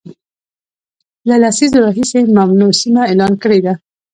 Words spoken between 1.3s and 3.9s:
لسیزو راهیسي ممنوع سیمه اعلان کړې ده